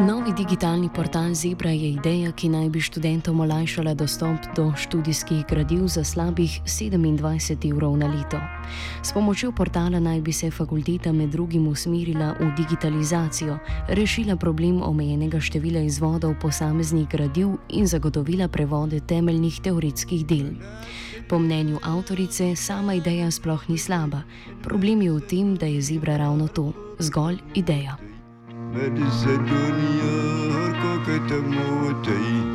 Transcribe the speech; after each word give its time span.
Novi 0.00 0.32
digitalni 0.32 0.88
portal 0.88 1.34
Zebra 1.34 1.70
je 1.70 1.90
ideja, 1.90 2.32
ki 2.32 2.48
naj 2.48 2.68
bi 2.72 2.80
študentom 2.80 3.40
olajšala 3.44 3.92
dostop 3.94 4.46
do 4.56 4.72
študijskih 4.76 5.44
gradiv 5.48 5.84
za 5.92 6.04
slabih 6.04 6.60
27 6.64 7.70
evrov 7.70 7.98
na 8.00 8.06
leto. 8.08 8.40
S 9.02 9.12
pomočjo 9.12 9.52
portala 9.52 10.00
naj 10.00 10.20
bi 10.20 10.32
se 10.32 10.50
fakulteta 10.50 11.12
med 11.12 11.28
drugim 11.28 11.68
usmerila 11.68 12.32
v 12.40 12.48
digitalizacijo, 12.56 13.58
rešila 13.88 14.36
problem 14.36 14.82
omejenega 14.82 15.40
števila 15.40 15.80
izvodov 15.80 16.34
posameznih 16.40 17.08
gradiv 17.08 17.48
in 17.68 17.86
zagotovila 17.86 18.48
prevode 18.48 19.00
temeljnih 19.00 19.60
teoretskih 19.60 20.26
del. 20.26 20.54
Po 21.28 21.38
mnenju 21.38 21.78
avtorice, 21.82 22.56
sama 22.56 22.94
ideja 22.94 23.30
sploh 23.30 23.68
ni 23.68 23.78
slaba. 23.78 24.22
Problem 24.62 25.02
je 25.02 25.12
v 25.12 25.20
tem, 25.20 25.56
da 25.56 25.66
je 25.66 25.82
Zebra 25.82 26.16
ravno 26.16 26.48
to- 26.48 26.72
zgolj 27.06 27.36
ideja. 27.54 28.09
Medi 28.70 29.02
se 29.10 29.34
dunia, 29.36 30.12
har 30.54 30.72
ko 30.82 30.92
ketemu 31.06 31.90
tei. 32.06 32.49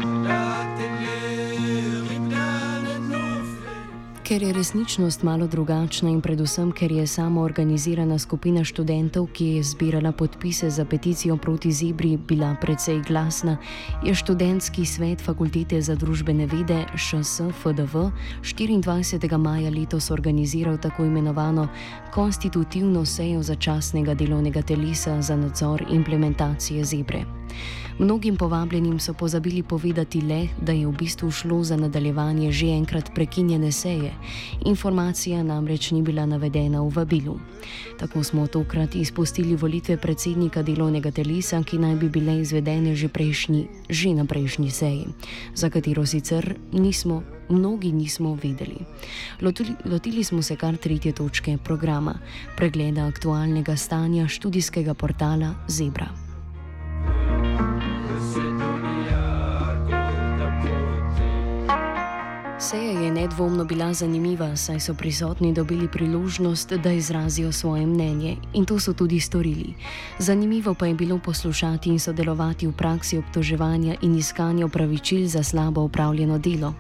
Ker 4.26 4.44
je 4.44 4.54
resničnost 4.54 5.24
malo 5.24 5.48
drugačna 5.48 6.10
in 6.10 6.22
predvsem, 6.22 6.72
ker 6.72 6.92
je 6.92 7.08
samo 7.08 7.42
organizirana 7.46 8.18
skupina 8.20 8.64
študentov, 8.66 9.28
ki 9.30 9.46
je 9.46 9.64
zbirala 9.64 10.12
podpise 10.12 10.70
za 10.70 10.86
peticijo 10.86 11.38
proti 11.38 11.72
Zibri, 11.72 12.18
bila 12.18 12.56
precej 12.62 13.04
glasna, 13.06 13.58
je 14.04 14.16
študentski 14.16 14.86
svet 14.86 15.22
Fakultete 15.22 15.82
za 15.82 15.96
družbene 15.96 16.46
vede 16.50 16.86
ŠSFDV 16.96 18.10
24. 18.42 19.38
maja 19.38 19.70
letos 19.70 20.10
organiziral 20.12 20.78
tako 20.82 21.06
imenovano 21.06 21.68
konstitutivno 22.12 23.06
sejo 23.06 23.44
začasnega 23.44 24.14
delovnega 24.14 24.62
telesa 24.62 25.22
za 25.22 25.36
nadzor 25.36 25.86
implementacije 25.92 26.86
Zibre. 26.86 27.26
Mnogim 28.00 28.36
povabljenim 28.38 29.00
so 29.00 29.14
pozabili 29.14 29.64
povedati 29.64 30.22
le, 30.22 30.48
da 30.62 30.72
je 30.72 30.88
v 30.88 30.92
bistvu 30.92 31.32
šlo 31.32 31.64
za 31.64 31.78
nadaljevanje 31.78 32.52
že 32.52 32.68
enkrat 32.68 33.12
prekinjene 33.16 33.72
seje. 33.72 34.15
Informacija 34.66 35.44
namreč 35.44 35.92
ni 35.92 36.02
bila 36.02 36.26
navedena 36.26 36.82
v 36.82 36.90
vabilu. 36.90 37.40
Tako 38.00 38.24
smo 38.24 38.48
tokrat 38.48 38.96
izpustili 38.96 39.56
volitve 39.56 39.98
predsednika 39.98 40.64
delovnega 40.64 41.12
telesa, 41.12 41.64
ki 41.64 41.78
naj 41.78 41.96
bi 41.96 42.10
bile 42.10 42.40
izvedene 42.42 42.96
že, 42.96 43.08
prejšnji, 43.08 43.68
že 43.90 44.14
na 44.14 44.26
prejšnji 44.26 44.72
seji, 44.72 45.08
za 45.56 45.70
katero 45.70 46.06
sicer 46.06 46.56
nismo. 46.72 47.24
Mnogi 47.50 47.92
nismo 47.92 48.34
vedeli. 48.34 48.82
Lotili, 49.42 49.76
lotili 49.86 50.24
smo 50.24 50.42
se 50.42 50.56
kar 50.56 50.78
tretje 50.78 51.12
točke 51.12 51.58
programa: 51.58 52.18
pregleda 52.58 53.06
aktualnega 53.06 53.78
stanja 53.78 54.28
študijskega 54.28 54.94
portala 54.94 55.54
Zebra. 55.68 56.25
Seja 62.66 63.00
je 63.00 63.12
nedvomno 63.12 63.66
bila 63.66 63.94
zanimiva, 63.94 64.56
saj 64.56 64.80
so 64.80 64.94
prisotni 64.94 65.54
dobili 65.54 65.88
priložnost, 65.88 66.74
da 66.74 66.92
izrazijo 66.92 67.52
svoje 67.52 67.86
mnenje 67.86 68.38
in 68.54 68.66
to 68.66 68.80
so 68.80 68.94
tudi 68.94 69.20
storili. 69.20 69.74
Zanimivo 70.20 70.74
pa 70.74 70.86
je 70.86 70.94
bilo 70.94 71.20
poslušati 71.20 71.90
in 71.90 72.00
sodelovati 72.00 72.68
v 72.68 72.72
praksi 72.72 73.18
obtoževanja 73.18 73.96
in 74.02 74.16
iskanja 74.16 74.66
opravičil 74.66 75.28
za 75.28 75.44
slabo 75.44 75.82
upravljeno 75.82 76.38
delo. 76.38 76.74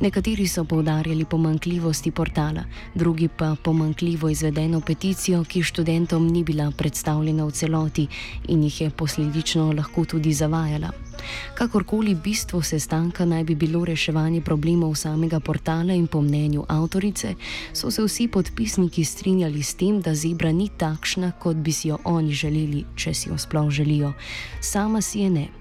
Nekateri 0.00 0.46
so 0.48 0.64
povdarjali 0.64 1.24
pomankljivosti 1.24 2.10
portala, 2.10 2.64
drugi 2.94 3.28
pa 3.28 3.56
pomankljivo 3.62 4.28
izvedeno 4.28 4.80
peticijo, 4.80 5.44
ki 5.44 5.62
študentom 5.62 6.28
ni 6.28 6.44
bila 6.44 6.70
predstavljena 6.70 7.44
v 7.44 7.50
celoti 7.50 8.06
in 8.48 8.62
jih 8.62 8.80
je 8.80 8.90
posledično 8.90 9.72
lahko 9.72 10.04
tudi 10.04 10.32
zavajala. 10.32 10.90
Kakorkoli 11.54 12.14
bistvo 12.14 12.62
sestanka 12.62 13.24
naj 13.24 13.44
bi 13.44 13.54
bilo 13.54 13.84
reševanje 13.84 14.40
problemov 14.40 14.94
samega 14.94 15.40
portala 15.40 15.92
in 15.92 16.06
po 16.06 16.22
mnenju 16.22 16.64
avtorice, 16.68 17.34
so 17.72 17.90
se 17.90 18.02
vsi 18.02 18.28
podpisniki 18.28 19.04
strinjali 19.04 19.62
s 19.62 19.74
tem, 19.74 20.00
da 20.00 20.14
zebra 20.14 20.52
ni 20.52 20.68
takšna, 20.68 21.32
kot 21.38 21.56
bi 21.56 21.72
si 21.72 21.88
jo 21.88 21.98
oni 22.04 22.32
želeli, 22.32 22.84
če 22.96 23.14
si 23.14 23.28
jo 23.28 23.38
sploh 23.38 23.70
želijo. 23.70 24.12
Sama 24.60 25.00
si 25.00 25.20
je 25.20 25.30
ne. 25.30 25.59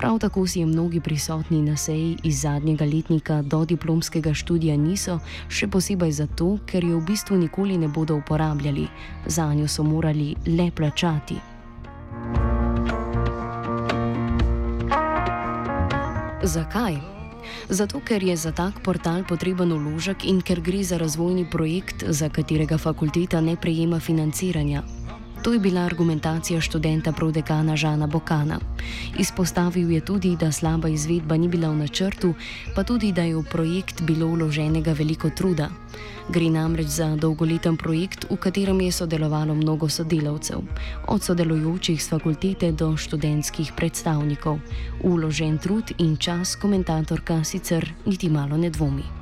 Prav 0.00 0.18
tako 0.18 0.46
si 0.46 0.64
mnogi 0.64 1.00
prisotni 1.00 1.62
na 1.62 1.76
seji 1.76 2.16
iz 2.22 2.40
zadnjega 2.40 2.84
letnika 2.84 3.42
do 3.42 3.64
diplomskega 3.64 4.34
študija 4.34 4.76
niso, 4.76 5.18
še 5.48 5.66
posebej 5.68 6.12
zato, 6.16 6.54
ker 6.64 6.84
jo 6.88 7.02
v 7.02 7.04
bistvu 7.10 7.36
nikoli 7.36 7.76
ne 7.76 7.88
bodo 7.88 8.16
uporabljali, 8.16 8.86
za 9.26 9.44
njo 9.54 9.68
so 9.68 9.84
morali 9.84 10.32
le 10.46 10.70
plačati. 10.70 11.36
Zakaj? 16.42 16.96
Zato, 17.68 18.00
ker 18.00 18.24
je 18.24 18.36
za 18.36 18.52
tak 18.56 18.80
portal 18.80 19.20
potreben 19.28 19.72
uložek 19.72 20.24
in 20.24 20.40
ker 20.40 20.64
gre 20.64 20.80
za 20.84 20.96
razvojni 20.96 21.44
projekt, 21.50 22.08
za 22.08 22.32
katerega 22.32 22.78
fakulteta 22.78 23.40
ne 23.40 23.56
prejema 23.56 24.00
financiranja. 24.00 24.82
To 25.42 25.52
je 25.52 25.58
bila 25.58 25.80
argumentacija 25.80 26.60
študenta 26.60 27.12
prodekana 27.12 27.76
Žana 27.76 28.06
Bokana. 28.06 28.58
Izpostavil 29.18 29.90
je 29.90 30.00
tudi, 30.00 30.36
da 30.36 30.52
slaba 30.52 30.88
izvedba 30.88 31.36
ni 31.36 31.48
bila 31.48 31.70
v 31.70 31.76
načrtu, 31.76 32.34
pa 32.76 32.84
tudi, 32.84 33.12
da 33.12 33.22
je 33.22 33.36
v 33.36 33.44
projekt 33.50 34.02
bilo 34.02 34.26
vloženega 34.26 34.92
veliko 34.92 35.30
truda. 35.30 35.70
Gre 36.28 36.50
namreč 36.50 36.86
za 36.86 37.16
dolgoleten 37.16 37.76
projekt, 37.76 38.26
v 38.30 38.36
katerem 38.36 38.80
je 38.80 38.92
sodelovalo 38.92 39.54
mnogo 39.54 39.88
sodelavcev, 39.88 40.60
od 41.08 41.22
sodelujočih 41.22 42.02
z 42.02 42.08
fakultete 42.08 42.72
do 42.72 42.96
študentskih 42.96 43.72
predstavnikov. 43.72 44.60
Uložen 45.02 45.58
trud 45.58 45.92
in 45.98 46.16
čas 46.16 46.56
komentatorka 46.56 47.44
sicer 47.44 47.92
niti 48.06 48.28
malo 48.28 48.56
ne 48.56 48.70
dvomi. 48.70 49.19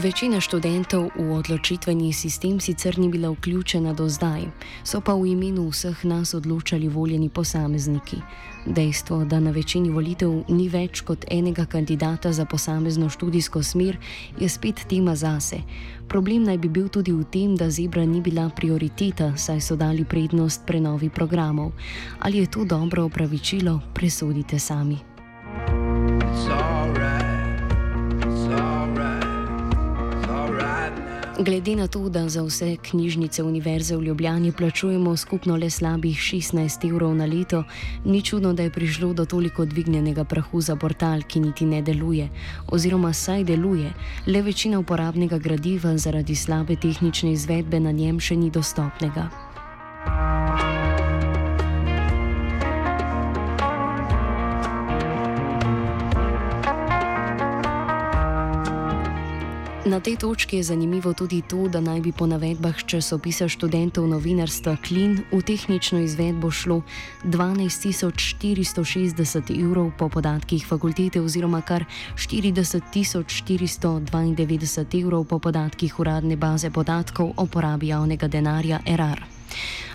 Večina 0.00 0.40
študentov 0.40 1.12
v 1.12 1.28
odločitveni 1.28 2.08
sistem 2.16 2.56
sicer 2.56 2.96
ni 2.96 3.12
bila 3.12 3.28
vključena 3.36 3.92
do 3.92 4.08
zdaj, 4.08 4.48
so 4.80 5.04
pa 5.04 5.12
v 5.12 5.36
imenu 5.36 5.68
vseh 5.68 6.04
nas 6.08 6.32
odločali 6.32 6.88
voljeni 6.88 7.28
posamezniki. 7.28 8.16
Dejstvo, 8.64 9.24
da 9.28 9.40
na 9.40 9.52
večini 9.52 9.92
volitev 9.92 10.48
ni 10.48 10.72
več 10.72 11.04
kot 11.04 11.28
enega 11.28 11.66
kandidata 11.68 12.32
za 12.32 12.48
posamezno 12.48 13.12
študijsko 13.12 13.62
smer, 13.62 14.00
je 14.40 14.48
spet 14.48 14.88
tema 14.88 15.12
zase. 15.12 15.60
Problem 16.08 16.48
naj 16.48 16.58
bi 16.58 16.72
bil 16.72 16.88
tudi 16.88 17.12
v 17.12 17.28
tem, 17.28 17.52
da 17.52 17.68
zebra 17.68 18.04
ni 18.08 18.24
bila 18.24 18.48
prioriteta, 18.48 19.36
saj 19.36 19.60
so 19.60 19.76
dali 19.76 20.08
prednost 20.08 20.64
prenovi 20.64 21.12
programov. 21.12 21.76
Ali 22.24 22.38
je 22.40 22.50
to 22.50 22.64
dobro 22.64 23.04
opravičilo, 23.04 23.80
presodite 23.92 24.58
sami. 24.58 25.09
Glede 31.40 31.76
na 31.76 31.86
to, 31.88 32.08
da 32.08 32.28
za 32.28 32.42
vse 32.42 32.76
knjižnice 32.76 33.42
Univerze 33.42 33.96
v 33.96 34.02
Ljubljani 34.02 34.52
plačujemo 34.52 35.16
skupno 35.16 35.56
le 35.56 35.70
slabih 35.70 36.18
16 36.18 36.88
evrov 36.90 37.14
na 37.14 37.24
leto, 37.24 37.64
ni 38.04 38.22
čudno, 38.22 38.52
da 38.52 38.62
je 38.62 38.70
prišlo 38.70 39.12
do 39.12 39.24
toliko 39.24 39.64
dvignjenega 39.64 40.24
prahu 40.24 40.60
za 40.60 40.76
portal, 40.76 41.22
ki 41.22 41.40
niti 41.40 41.64
ne 41.64 41.82
deluje, 41.82 42.28
oziroma 42.68 43.12
saj 43.12 43.44
deluje, 43.44 43.92
le 44.26 44.42
večina 44.42 44.78
uporabnega 44.78 45.38
gradiva 45.38 45.96
zaradi 45.96 46.36
slabe 46.36 46.76
tehnične 46.76 47.32
izvedbe 47.32 47.80
na 47.80 47.90
njem 47.90 48.20
še 48.20 48.36
ni 48.36 48.50
dostopnega. 48.50 49.49
Na 59.90 59.98
tej 59.98 60.22
točki 60.22 60.56
je 60.56 60.62
zanimivo 60.62 61.10
tudi 61.18 61.42
to, 61.42 61.66
da 61.66 61.82
naj 61.82 61.98
bi 62.00 62.12
po 62.14 62.22
navedbah 62.26 62.84
časopisa 62.86 63.48
študentov 63.50 64.06
novinarstva 64.06 64.76
Klin 64.86 65.26
v 65.34 65.42
tehnično 65.42 65.98
izvedbo 66.06 66.46
šlo 66.46 66.86
12.460 67.26 69.50
evrov 69.50 69.90
po 69.98 70.06
podatkih 70.06 70.62
fakultete 70.62 71.18
oziroma 71.18 71.58
kar 71.66 71.90
40.492 72.14 75.02
evrov 75.02 75.26
po 75.26 75.42
podatkih 75.42 75.90
uradne 75.98 76.38
baze 76.38 76.70
podatkov 76.70 77.34
o 77.34 77.50
porabi 77.50 77.90
javnega 77.90 78.30
denarja 78.30 78.78
RR. 78.86 79.26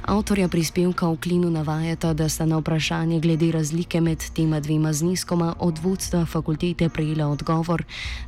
Avtorja 0.06 0.46
prispevka 0.46 1.10
v 1.10 1.18
Klinu 1.18 1.50
navajata, 1.50 2.13
da 2.13 2.30
sta 2.30 2.46
na 2.46 2.62
vprašanje 2.62 3.18
glede 3.19 3.50
razlike 3.52 4.02
med 4.02 4.22
tema 4.38 4.60
dvema 4.60 4.94
zneskoma 4.94 5.56
od 5.60 5.80
vodstva 5.81 6.25
fakultete 6.25 6.90
prejela 6.90 7.25
odgovor, 7.28 7.84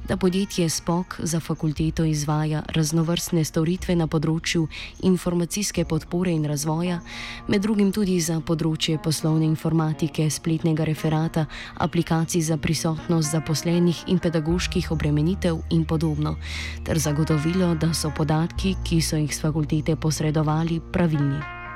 da 0.07 0.18
podjetje 0.18 0.69
Spok 0.69 1.19
za 1.19 1.39
fakulteto 1.39 2.03
izvaja 2.03 2.63
raznovrstne 2.74 3.44
storitve 3.45 3.95
na 3.95 4.07
področju 4.07 4.65
informacijske 5.06 5.85
podpore 5.85 6.33
in 6.33 6.47
razvoja, 6.50 6.97
med 7.47 7.62
drugim 7.62 7.94
tudi 7.94 8.18
za 8.25 8.39
področje 8.41 8.97
poslovne 8.97 9.45
informatike, 9.45 10.25
spletnega 10.33 10.81
referata, 10.81 11.45
aplikacij 11.77 12.41
za 12.41 12.57
prisotnost 12.57 13.38
zaposlenih 13.38 14.01
in 14.07 14.18
pedagoških 14.18 14.89
obremenitev 14.97 15.62
in 15.69 15.85
podobno, 15.85 16.39
ter 16.81 16.97
zagotovilo, 16.97 17.75
da 17.77 17.94
so 17.94 18.09
podatki, 18.09 18.74
ki 18.81 18.97
so 19.01 19.21
jih 19.21 19.29
z 19.29 19.45
fakultete 19.45 19.95
posredovali, 19.95 20.81
pravilni. 20.89 21.66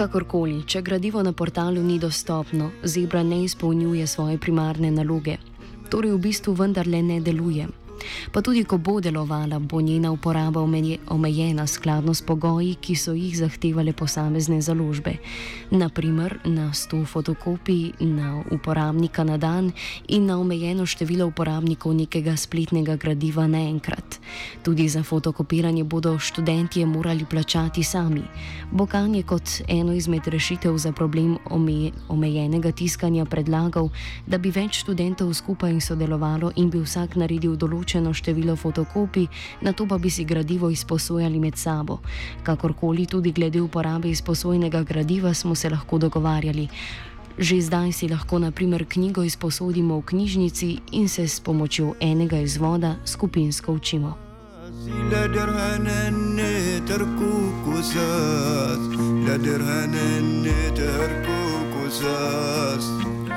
Kakorkoli, 0.00 0.62
če 0.64 0.80
gradivo 0.80 1.20
na 1.20 1.34
portalu 1.36 1.82
ni 1.84 1.98
dostopno, 2.00 2.70
Zebra 2.88 3.20
ne 3.22 3.42
izpolnjuje 3.44 4.06
svoje 4.08 4.38
primarne 4.40 4.88
naloge, 4.90 5.34
torej 5.92 6.14
v 6.14 6.20
bistvu 6.24 6.54
vendarle 6.56 7.02
ne 7.04 7.18
deluje. 7.20 7.66
Pa 8.32 8.42
tudi, 8.42 8.64
ko 8.64 8.78
bo 8.78 9.00
delovala, 9.00 9.58
bo 9.58 9.80
njena 9.80 10.12
uporaba 10.12 10.60
omejena 11.08 11.66
skladno 11.66 12.14
s 12.14 12.22
pogoji, 12.22 12.74
ki 12.80 12.96
so 12.96 13.12
jih 13.12 13.36
zahtevale 13.36 13.92
posamezne 13.92 14.60
založbe. 14.62 15.18
Naprimer, 15.70 16.38
na 16.44 16.70
100 16.70 17.06
fotokopij 17.06 17.92
na 18.00 18.44
uporabnika 18.50 19.24
na 19.24 19.36
dan 19.36 19.72
in 20.08 20.26
na 20.26 20.38
omejeno 20.38 20.86
število 20.86 21.26
uporabnikov 21.26 21.94
nekega 21.94 22.36
spletnega 22.36 22.96
gradiva 22.96 23.46
naenkrat. 23.46 24.20
Tudi 24.62 24.88
za 24.88 25.02
fotokopiranje 25.02 25.84
bodo 25.84 26.18
študentje 26.18 26.86
morali 26.86 27.24
plačati 27.24 27.82
sami. 27.82 28.22
Bokan 28.70 29.14
je 29.14 29.22
kot 29.22 29.50
eno 29.68 29.92
izmed 29.92 30.26
rešitev 30.26 30.78
za 30.78 30.92
problem 30.92 31.38
omejenega 32.08 32.72
tiskanja 32.72 33.24
predlagal, 33.24 33.88
da 34.26 34.38
bi 34.38 34.50
več 34.50 34.80
študentov 34.84 35.34
skupaj 35.34 35.80
sodelovalo 35.80 36.52
in 36.56 36.70
bi 36.70 36.78
vsak 36.78 37.16
naredil 37.16 37.56
določen 37.56 37.89
določeno 37.90 38.14
število 38.14 38.56
fotokopij, 38.56 39.28
na 39.62 39.72
to 39.72 39.86
pa 39.86 39.98
bi 39.98 40.10
si 40.10 40.24
gradivo 40.24 40.70
izposojali 40.70 41.40
med 41.40 41.56
sabo. 41.56 42.00
Kakorkoli 42.42 43.06
tudi 43.06 43.32
glede 43.32 43.60
uporabe 43.60 44.10
izposojenega 44.10 44.82
gradiva 44.82 45.34
smo 45.34 45.54
se 45.54 45.70
lahko 45.70 45.98
dogovarjali. 45.98 46.68
Že 47.38 47.60
zdaj 47.60 47.92
si 47.92 48.08
lahko 48.08 48.38
na 48.38 48.50
primer 48.50 48.84
knjigo 48.84 49.22
izposodimo 49.22 49.98
v 49.98 50.04
knjižnici 50.04 50.78
in 50.92 51.08
se 51.08 51.28
s 51.28 51.40
pomočjo 51.40 51.94
enega 52.00 52.38
izvoda 52.38 52.96
skupinsko 53.04 53.72
učimo. 53.72 54.16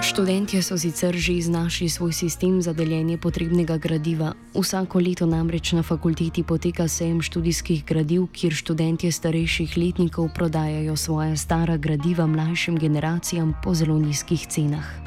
Študentje 0.03 0.59
so 0.59 0.75
sicer 0.75 1.15
že 1.15 1.39
iznašli 1.39 1.87
svoj 1.87 2.11
sistem 2.11 2.59
za 2.59 2.75
deljenje 2.75 3.15
potrebnega 3.17 3.79
gradiva. 3.79 4.35
Vsako 4.51 4.99
leto 4.99 5.23
namreč 5.23 5.71
na 5.71 5.83
fakulteti 5.83 6.43
poteka 6.43 6.87
sejem 6.91 7.21
študijskih 7.23 7.85
gradiv, 7.87 8.27
kjer 8.35 8.51
študentje 8.51 9.11
starejših 9.11 9.77
letnikov 9.79 10.27
prodajajo 10.35 10.95
svoje 10.99 11.37
stara 11.37 11.77
gradiva 11.77 12.27
mlajšim 12.27 12.75
generacijam 12.75 13.55
po 13.63 13.71
zelo 13.73 13.95
nizkih 13.95 14.43
cenah. 14.47 15.02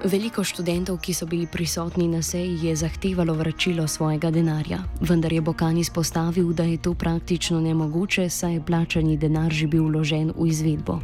Veliko 0.00 0.40
študentov, 0.40 0.96
ki 1.04 1.12
so 1.12 1.26
bili 1.28 1.44
prisotni 1.44 2.08
na 2.08 2.22
seji, 2.24 2.56
je 2.64 2.76
zahtevalo 2.76 3.34
vračilo 3.36 3.84
svojega 3.88 4.30
denarja, 4.32 4.78
vendar 5.00 5.32
je 5.32 5.40
Bokan 5.40 5.76
izpostavil, 5.76 6.52
da 6.56 6.64
je 6.64 6.78
to 6.80 6.94
praktično 6.94 7.60
nemogoče, 7.60 8.30
saj 8.30 8.54
je 8.54 8.64
plačani 8.64 9.16
denar 9.20 9.52
že 9.52 9.66
bil 9.66 9.84
vložen 9.84 10.32
v 10.32 10.48
izvedbo. 10.48 11.00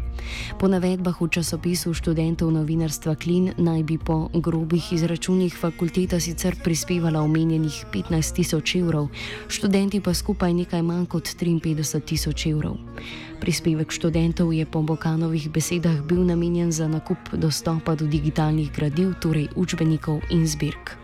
Po 0.58 0.69
navedbah 0.69 1.20
v 1.20 1.28
časopisu 1.28 1.93
študentov 1.93 2.48
novinarstva 2.56 3.14
Klin 3.20 3.52
naj 3.58 3.82
bi 3.82 3.98
po 3.98 4.31
grobih 4.32 4.93
izračunih 4.93 5.52
fakulteta 5.52 6.20
sicer 6.20 6.56
prispevala 6.64 7.20
omenjenih 7.20 7.93
15 7.93 8.32
tisoč 8.32 8.81
evrov, 8.81 9.12
študenti 9.48 10.00
pa 10.00 10.14
skupaj 10.14 10.54
nekaj 10.54 10.82
manj 10.82 11.04
kot 11.06 11.28
53 11.28 12.00
tisoč 12.00 12.46
evrov. 12.46 12.81
Prispevek 13.37 13.93
študentov 13.93 14.53
je 14.56 14.65
po 14.65 14.81
Bokanovih 14.81 15.53
besedah 15.53 16.00
bil 16.03 16.25
namenjen 16.25 16.73
za 16.73 16.88
nakup 16.88 17.21
dostopa 17.37 17.93
do 17.93 18.09
digitalnih 18.09 18.73
gradiv, 18.73 19.15
torej 19.21 19.53
učbenikov 19.55 20.25
in 20.33 20.49
zbirk. 20.49 20.97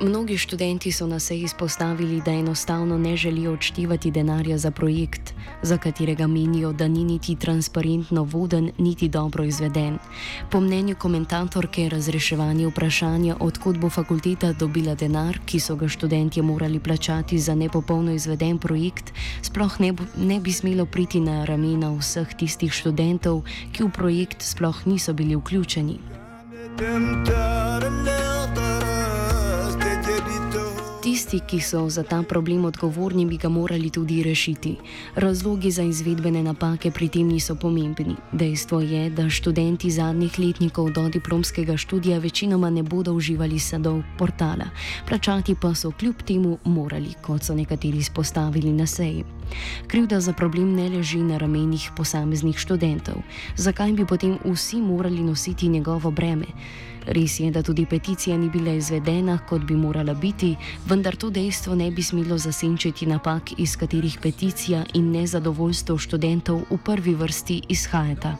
Mnogi 0.00 0.38
študenti 0.38 0.92
so 0.92 1.06
na 1.06 1.18
seji 1.18 1.42
izpostavili, 1.42 2.22
da 2.24 2.30
enostavno 2.30 2.98
ne 2.98 3.16
želijo 3.16 3.52
odštevati 3.52 4.10
denarja 4.10 4.58
za 4.58 4.70
projekt, 4.70 5.34
za 5.62 5.78
katerega 5.78 6.26
menijo, 6.26 6.72
da 6.72 6.88
ni 6.88 7.04
niti 7.04 7.36
transparentno 7.36 8.22
voden, 8.22 8.70
niti 8.78 9.08
dobro 9.08 9.44
izveden. 9.44 9.98
Po 10.50 10.60
mnenju 10.60 10.96
komentatorke 10.96 11.88
razreševanje 11.88 12.66
vprašanja, 12.66 13.36
odkot 13.40 13.78
bo 13.78 13.90
fakulteta 13.90 14.52
dobila 14.52 14.94
denar, 14.94 15.38
ki 15.46 15.60
so 15.60 15.76
ga 15.76 15.88
študentje 15.88 16.42
morali 16.42 16.80
plačati 16.80 17.38
za 17.38 17.54
nepopolno 17.54 18.12
izveden 18.12 18.58
projekt, 18.58 19.12
sploh 19.42 19.80
ne, 19.80 19.92
ne 20.16 20.40
bi 20.40 20.52
smelo 20.52 20.86
priti 20.86 21.20
na 21.20 21.44
ramena 21.44 21.90
vseh 21.98 22.34
tistih 22.38 22.72
študentov, 22.72 23.42
ki 23.72 23.82
v 23.82 23.90
projekt 23.90 24.42
sploh 24.42 24.86
niso 24.86 25.12
bili 25.12 25.36
vključeni. 25.36 25.98
Tisti, 31.08 31.40
ki 31.40 31.56
so 31.60 31.88
za 31.88 32.02
ta 32.04 32.20
problem 32.22 32.64
odgovorni, 32.68 33.24
bi 33.26 33.38
ga 33.40 33.48
morali 33.48 33.88
tudi 33.90 34.22
rešiti. 34.22 34.76
Razlogi 35.14 35.70
za 35.70 35.82
izvedbene 35.82 36.42
napake 36.42 36.90
pri 36.90 37.08
tem 37.08 37.28
niso 37.28 37.54
pomembni. 37.54 38.12
Dejstvo 38.32 38.80
je, 38.80 39.08
da 39.10 39.30
študenti 39.30 39.90
zadnjih 39.90 40.38
letnikov 40.38 40.90
do 40.92 41.08
diplomskega 41.08 41.76
študija 41.76 42.18
večinoma 42.18 42.70
ne 42.70 42.82
bodo 42.82 43.12
uživali 43.12 43.58
sadov 43.58 44.02
portala, 44.18 44.68
plačati 45.08 45.54
pa 45.60 45.74
so 45.74 45.90
kljub 45.90 46.22
temu 46.26 46.58
morali, 46.64 47.14
kot 47.22 47.42
so 47.42 47.54
nekateri 47.54 47.98
izpostavili 47.98 48.72
na 48.72 48.86
seji. 48.86 49.24
Krivda 49.86 50.20
za 50.20 50.32
problem 50.32 50.74
ne 50.76 50.88
leži 50.88 51.18
na 51.18 51.38
ramenih 51.38 51.90
posameznih 51.96 52.58
študentov. 52.58 53.24
Zakaj 53.56 53.92
bi 53.92 54.06
potem 54.06 54.38
vsi 54.44 54.76
morali 54.76 55.22
nositi 55.22 55.68
njegovo 55.68 56.10
breme? 56.10 56.46
Res 57.08 57.40
je, 57.40 57.50
da 57.50 57.62
tudi 57.62 57.86
peticija 57.86 58.36
ni 58.36 58.50
bila 58.50 58.74
izvedena, 58.76 59.38
kot 59.48 59.62
bi 59.64 59.76
morala 59.76 60.14
biti, 60.14 60.56
vendar 60.86 61.16
to 61.16 61.30
dejstvo 61.30 61.74
ne 61.74 61.90
bi 61.90 62.02
smelo 62.02 62.38
zasenčiti 62.38 63.06
napak, 63.06 63.54
iz 63.58 63.76
katerih 63.76 64.18
peticija 64.22 64.84
in 64.94 65.10
nezadovoljstvo 65.12 65.98
študentov 65.98 66.62
v 66.70 66.78
prvi 66.84 67.14
vrsti 67.14 67.62
izhajata. 67.68 68.36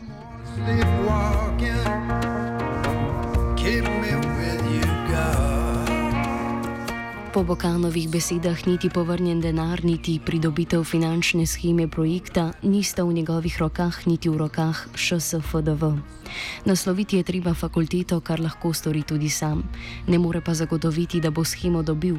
Po 7.38 7.46
Bokanovih 7.46 8.10
besedah 8.10 8.66
niti 8.66 8.90
povrnjen 8.90 9.38
denar, 9.38 9.84
niti 9.86 10.18
pridobitev 10.18 10.82
finančne 10.82 11.46
scheme 11.46 11.86
projekta 11.86 12.50
nista 12.66 13.04
v 13.06 13.12
njegovih 13.12 13.54
rokah, 13.62 13.94
niti 14.10 14.26
v 14.26 14.42
rokah 14.42 14.74
ŠSFDV. 14.98 16.02
Nasloviti 16.66 17.16
je 17.16 17.22
treba 17.22 17.54
fakulteto, 17.54 18.18
kar 18.20 18.40
lahko 18.40 18.72
stori 18.74 19.02
tudi 19.06 19.30
sam, 19.30 19.62
ne 20.06 20.18
more 20.18 20.40
pa 20.40 20.54
zagotoviti, 20.54 21.20
da 21.20 21.30
bo 21.30 21.44
schemo 21.44 21.82
dobil. 21.82 22.16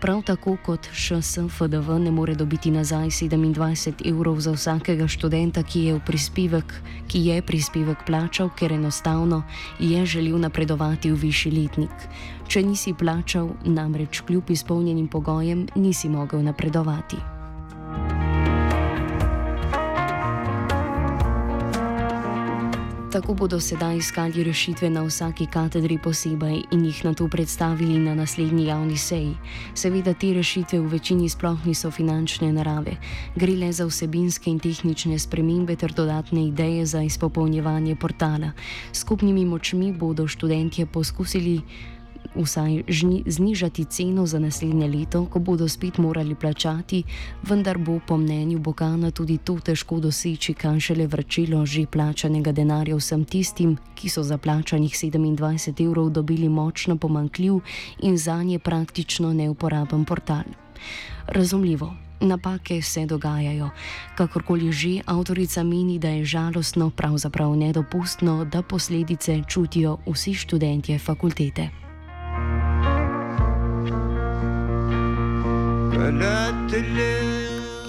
Prav 0.00 0.22
tako 0.24 0.56
kot 0.64 0.88
ŠSFDV 0.88 1.98
ne 2.00 2.10
more 2.10 2.34
dobiti 2.34 2.70
nazaj 2.70 3.28
27 3.28 4.08
evrov 4.08 4.40
za 4.40 4.56
vsakega 4.56 5.08
študenta, 5.08 5.62
ki 5.62 5.84
je, 5.84 6.00
prispevek, 6.00 6.72
ki 7.12 7.26
je 7.28 7.42
prispevek 7.42 8.06
plačal, 8.06 8.48
ker 8.56 8.72
enostavno 8.72 9.42
je 9.78 10.06
želel 10.06 10.40
napredovati 10.40 11.12
v 11.12 11.28
višji 11.28 11.52
letnik. 11.52 12.08
Če 12.52 12.60
nisi 12.66 12.92
plačal, 12.92 13.46
namreč 13.64 14.20
kljub 14.26 14.50
izpolnjenim 14.62 15.08
pogojem, 15.08 15.66
nisi 15.74 16.08
mogel 16.08 16.42
napredovati. 16.42 17.16
Tako 23.12 23.34
bodo 23.34 23.60
sedaj 23.60 23.96
iskali 23.96 24.44
rešitve 24.44 24.88
na 24.90 25.02
vsaki 25.04 25.46
katedri 25.46 25.98
posebej 25.98 26.62
in 26.72 26.84
jih 26.84 27.04
na 27.04 27.12
to 27.14 27.28
predstavili 27.28 27.98
na 27.98 28.14
naslednji 28.14 28.64
javni 28.66 28.96
seji. 28.96 29.34
Seveda 29.74 30.14
te 30.14 30.32
rešitve 30.32 30.80
v 30.80 30.86
večini 30.88 31.28
sploh 31.28 31.66
niso 31.66 31.90
finančne 31.90 32.52
narave, 32.52 32.96
gre 33.36 33.52
le 33.52 33.72
za 33.72 33.84
vsebinske 33.84 34.50
in 34.50 34.58
tehnične 34.58 35.18
spremembe 35.18 35.76
ter 35.76 35.92
dodatne 35.92 36.46
ideje 36.48 36.86
za 36.86 37.02
izpopolnjevanje 37.02 37.96
portala. 37.96 38.54
Skupnimi 38.92 39.44
močmi 39.44 39.92
bodo 39.92 40.24
študentje 40.28 40.86
poskusili 40.86 41.60
vsaj 42.34 42.82
žni, 42.88 43.22
znižati 43.26 43.84
ceno 43.84 44.26
za 44.26 44.38
naslednje 44.38 44.88
leto, 44.88 45.26
ko 45.26 45.38
bodo 45.38 45.68
spet 45.68 45.98
morali 45.98 46.34
plačati, 46.34 47.02
vendar 47.42 47.78
bo 47.78 48.00
po 48.06 48.16
mnenju 48.16 48.58
Bogana 48.58 49.10
tudi 49.10 49.38
to 49.38 49.58
težko 49.60 50.00
doseči, 50.00 50.54
kaj 50.54 50.80
šele 50.80 51.06
vrčilo 51.06 51.66
že 51.66 51.86
plačanega 51.86 52.52
denarja 52.52 52.96
vsem 52.96 53.24
tistim, 53.24 53.76
ki 53.94 54.08
so 54.08 54.22
za 54.22 54.38
plačanih 54.38 54.92
27 54.92 55.84
evrov 55.84 56.10
dobili 56.10 56.48
močno 56.48 56.96
pomankljiv 56.96 57.60
in 58.02 58.18
za 58.18 58.42
nje 58.42 58.58
praktično 58.58 59.32
neuporaben 59.32 60.04
portal. 60.04 60.44
Razumljivo. 61.26 61.94
Napake 62.22 62.82
se 62.82 63.06
dogajajo. 63.06 63.70
Kakorkoli 64.14 64.72
že, 64.72 65.02
avtorica 65.06 65.62
meni, 65.62 65.98
da 65.98 66.08
je 66.08 66.24
žalostno, 66.24 66.90
pravzaprav 66.90 67.56
nedopustno, 67.56 68.44
da 68.44 68.62
posledice 68.62 69.42
čutijo 69.48 69.98
vsi 70.06 70.34
študentje 70.34 70.98
fakultete. 70.98 71.91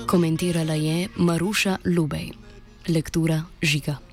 Komentirala 0.07 0.73
je 0.77 1.07
Maruša 1.17 1.77
Lubej, 1.85 2.31
lektura 2.87 3.41
Žiga. 3.61 4.12